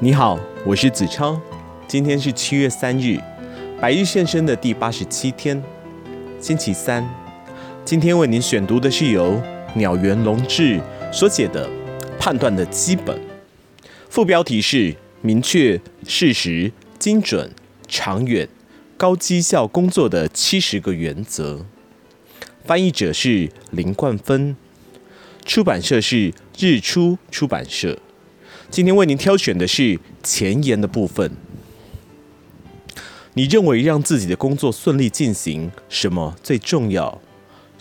[0.00, 1.40] 你好，我是子超，
[1.88, 3.18] 今天是七月三日，
[3.80, 5.60] 百日献身的第八十七天，
[6.40, 7.04] 星期三。
[7.84, 9.42] 今天为您选读的是由
[9.74, 10.80] 鸟园龙志
[11.12, 11.68] 所写的
[12.16, 13.18] 《判断的基本》，
[14.08, 17.50] 副标题是“明确、事实、精准、
[17.88, 18.48] 长远、
[18.96, 21.66] 高绩效工作的七十个原则”。
[22.64, 24.54] 翻译者是林冠芬，
[25.44, 27.98] 出版社是日出出版社。
[28.70, 31.32] 今天为您挑选的是前言的部分。
[33.32, 37.18] 你认为让自己的工作顺利进行，什么最重要？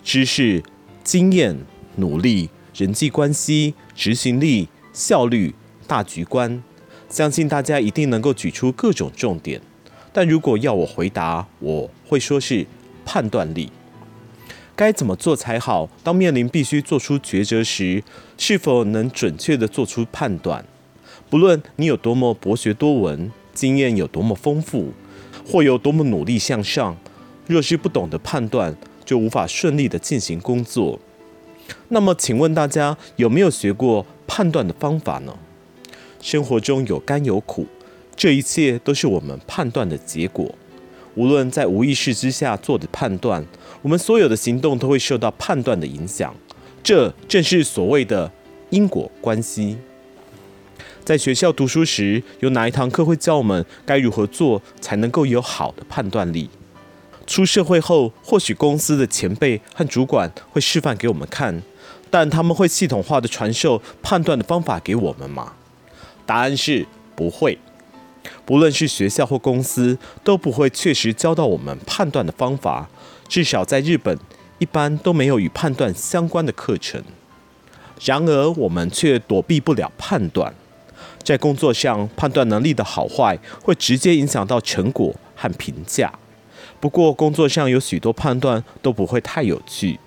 [0.01, 0.63] 知识、
[1.03, 1.57] 经验、
[1.97, 5.53] 努力、人际关系、执行力、效率、
[5.85, 6.63] 大局观。
[7.09, 9.61] 相信大家一定能够举出各种重点。
[10.13, 12.65] 但如果要我回答，我会说是
[13.05, 13.69] 判断力。
[14.75, 15.89] 该怎么做才好？
[16.03, 18.03] 当面临必须做出抉择时，
[18.37, 20.63] 是否能准确地做出判断？
[21.29, 24.93] 不论你有多么博学多闻，经验有多么丰富，
[25.45, 26.95] 或有多么努力向上，
[27.47, 30.99] 若是不懂得判断，就无法顺利地进行工作。
[31.89, 35.37] 那么，请问大家有没有学过判断的方法呢？
[36.21, 37.67] 生活中有甘有苦，
[38.15, 40.55] 这一切都是我们判断的结果。
[41.15, 43.45] 无论在无意识之下做的判断，
[43.81, 46.33] 我们所有的行动都会受到判断的影响。
[46.81, 48.31] 这正是所谓的
[48.69, 49.77] 因果关系。
[51.07, 56.49] 在学校读书时，有哪一堂课会教我们该如何做才能够有好的判断力？
[57.25, 61.63] 出社会后，或许公司的前辈和主管会示范给我们看，
[62.09, 65.53] 但他们会系统化的传授判断的方法给我们吗？
[66.25, 67.57] 答案是不会。
[68.45, 72.89] 不论是学校或公司，都不会确实教到我们判断的方法。
[73.29, 74.19] 至少在日本，
[74.59, 77.01] 一般都没有与判断相关的课程。
[78.03, 80.53] 然而，我们却躲避不了判断。
[81.27, 86.09] 在工作上，判断能力的好坏会直接影响到成果和评价。
[86.79, 89.99] 不过，工作上有许多判断都不会太有趣。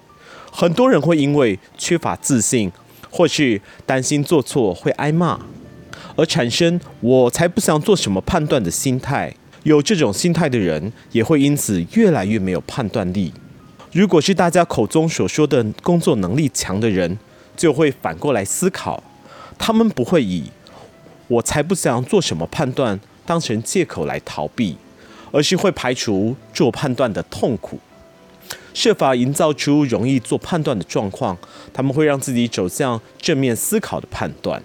[0.50, 2.72] 很多人会因为缺乏自信，
[3.10, 5.38] 或是担心做错会挨骂，
[6.16, 9.34] 而产生“我才不想做什么判断”的心态。
[9.64, 13.30] 有这种心态的人，也会因此越来越没有判断力。
[13.92, 17.19] 如果是大家口中所说的工作能力强的人，
[17.54, 19.03] 就会反过来思考，
[19.59, 20.50] 他们不会以
[21.30, 24.76] 我才不想做什么判断，当成借口来逃避，
[25.30, 27.78] 而是会排除做判断的痛苦，
[28.74, 31.38] 设法营造出容易做判断的状况。
[31.72, 34.60] 他们会让自己走向正面思考的判断。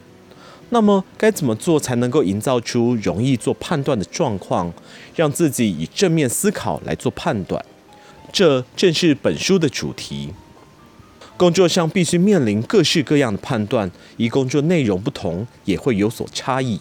[0.70, 4.74] 那么该怎么做才能够营造出容易做判断的状况，
[5.16, 7.64] 让自己以正面思考来做判断？
[8.32, 10.34] 这正是本书的主题。
[11.38, 16.80] 工作上必须面临各式各样的判断，以工作内容不同，也会有所差异。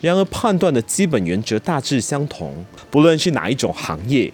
[0.00, 2.64] 然而，判断的基本原则大致相同。
[2.90, 4.32] 不论是哪一种行业，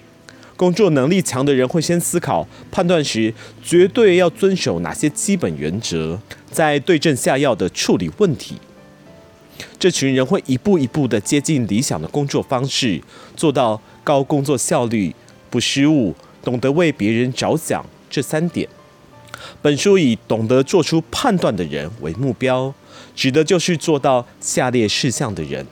[0.56, 6.20] 工作能力强的人会先思考判断时绝对要遵守哪些基本原则，
[6.50, 8.56] 再对症下药的处理问题。
[9.78, 13.02] 这群人会一步一步地接近理想的工作方式，
[13.34, 15.12] 做到高工作效率、
[15.50, 18.68] 不失误、懂得为别人着想这三点。
[19.62, 22.72] 本书以懂得做出判断的人为目标，
[23.15, 25.66] 指的就是做到下列事项的人：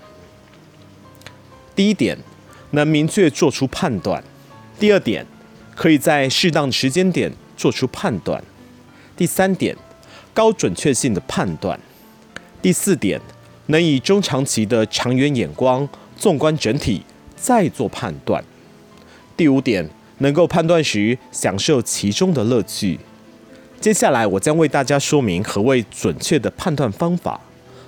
[1.75, 2.19] 第一点，
[2.71, 4.23] 能明确做出判断；
[4.79, 5.27] 第二点，
[5.75, 8.41] 可以在适当的时间点做出判断；
[9.17, 9.77] 第三点，
[10.33, 11.79] 高准确性的判断；
[12.61, 13.21] 第四点，
[13.67, 17.03] 能以中长期的长远眼光，纵观整体
[17.37, 18.43] 再做判断；
[19.37, 22.99] 第五点，能够判断时享受其中的乐趣。
[23.83, 27.41] 接下来，我将为大家说明何谓准确的判断方法。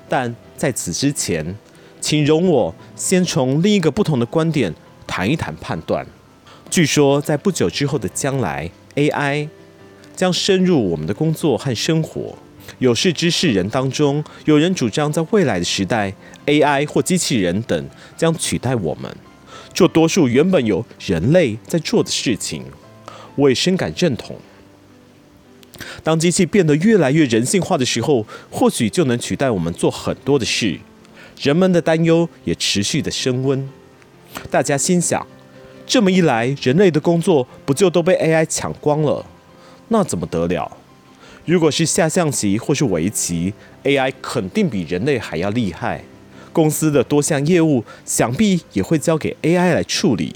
[0.09, 1.55] 但在此之前，
[2.01, 4.75] 请容我先从另一个不同的观点
[5.07, 6.05] 谈一谈判断。
[6.69, 9.49] 据说，在不久之后的将来，AI
[10.17, 12.37] 将深入我们的工作和生活。
[12.81, 16.13] 有识之士人当中，有人主张，在未来的时代
[16.47, 19.17] ，AI 或机器人等将取代我们，
[19.73, 22.65] 做多数原本由人类在做的事情。
[23.37, 24.37] 我也深感认同。
[26.03, 30.79] 当机器变得越来越人性化的时候，或许就能取代我们做很多的事。
[31.41, 33.69] 人们的担忧也持续的升温。
[34.51, 35.27] 大家心想，
[35.87, 39.27] 这么一来，人类的工作不就都被 AI 抢光了？
[39.89, 40.77] 那怎么得了？
[41.45, 46.03] 如果是下象棋或是围棋，AI 肯定比人类还要厉害。
[46.53, 50.35] 公司的多项业务想必也会交给 AI 来处理，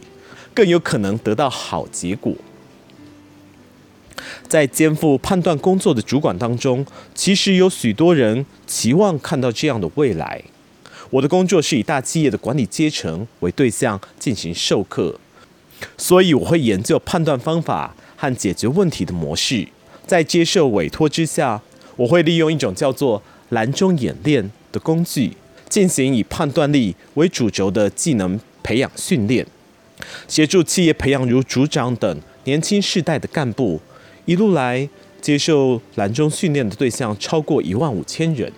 [0.52, 2.34] 更有可能得到好结果。
[4.46, 6.84] 在肩负判断工作的主管当中，
[7.14, 10.42] 其实有许多人期望看到这样的未来。
[11.10, 15.18] 我的工作是以大企业的管理阶层为对象进行授课，
[15.96, 19.66] 所以我会研究判断方法和解决问题的模式。
[20.06, 21.62] 在接受委托之下，
[21.96, 25.32] 我会利用一种叫做蓝钟演练的工具，
[25.68, 29.46] 进行以判断力为主轴的技能培养训练，
[30.26, 33.80] 协助企业培养如组长等年轻世代的干部。
[34.28, 34.86] 一路来
[35.22, 38.52] 接受蓝钟训练的对象超过一万五千人。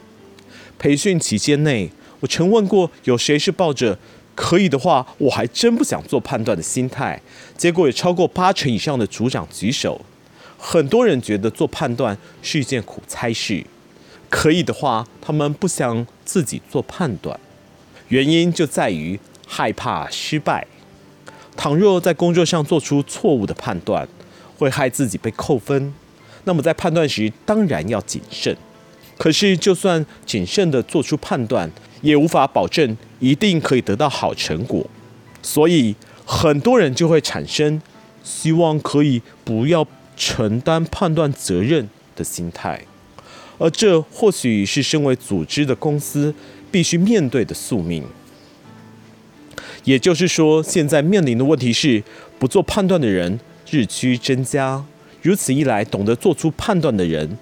[0.81, 1.89] 培训期间内，
[2.19, 3.97] 我曾问过有谁是抱着
[4.35, 7.23] 可以的话，我还真不想做判断的心态。
[7.57, 10.05] 结果有超过八成以上的组长举手。
[10.59, 13.65] 很多人觉得做判断是一件苦差事，
[14.29, 17.39] 可以的话，他们不想自己做判断，
[18.09, 20.67] 原因就在于害怕失败。
[21.57, 24.09] 倘若在工作上做出错误的判断，
[24.61, 25.93] 会害自己被扣分，
[26.45, 28.57] 那么在判断时当然要谨慎。
[29.19, 31.71] 可是，就算谨慎地做出判断，
[32.03, 34.87] 也无法保证一定可以得到好成果。
[35.43, 37.83] 所以，很多人就会产生
[38.23, 39.87] 希望可以不要。
[40.17, 42.85] 承担判断责任的心态，
[43.57, 46.35] 而这或许是身为组织的公司
[46.71, 48.05] 必须面对的宿命。
[49.85, 52.03] 也就是说，现在面临的问题是，
[52.39, 53.41] 不做判断的人
[53.71, 54.85] 日趋增加。
[55.23, 57.39] 如此一来，懂得做出判断的人，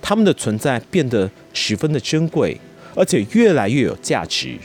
[0.00, 2.60] 他们的存在变得十分的珍贵，
[2.94, 4.56] 而且越来越有价值。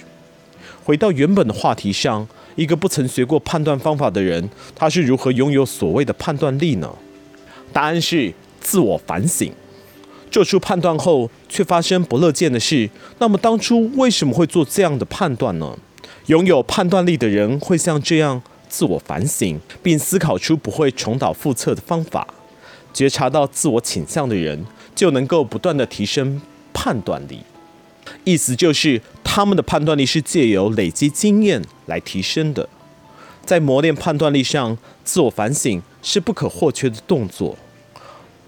[0.84, 6.92] 回到原本的话题上，一个不曾学过判断方法的人，他是如何拥有所谓的判断力呢？
[7.72, 9.52] 答案是自我反省，
[10.32, 12.90] 做出判断后却发生不乐见的事。
[13.20, 15.78] 那么当初为什么会做这样的判断呢？
[16.28, 22.28] 拥有判断力的人会像这样自我反省，并思考出不会重蹈覆辙的方法。
[22.94, 24.66] 觉察到自我倾向的人，
[24.96, 26.42] 就能够不断地提升
[26.74, 27.42] 判断力。
[28.24, 32.68] 意思就是，他们的判断力是借由累积经验来提升的。
[33.46, 37.58] 在磨练判断力上，自我反省是不可或缺的动作。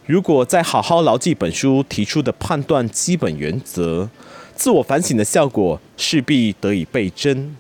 [0.06, 4.10] 如果再好好牢记本书提出的判断基本原则，
[4.56, 7.56] 自我反省的效果势必得以倍增。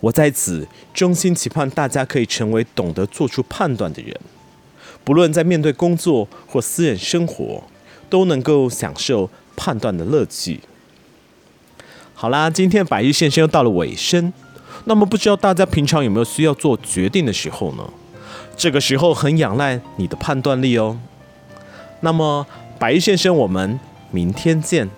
[0.00, 4.14] 我在此衷心期盼大家可以成为懂得做出判断的人，
[5.04, 7.62] 不论在面对工作或私人生活，
[8.08, 10.60] 都能够享受判断的乐趣。
[12.14, 14.32] 好啦，今天百日先生又到了尾声。
[14.84, 17.90] 那么不知道大家平常有没有需要做决定的时候呢？
[18.56, 20.98] 这个时候很仰赖你的判断力哦。
[22.00, 22.46] 那么
[22.78, 23.78] 百日先生，我们
[24.10, 24.88] 明天见。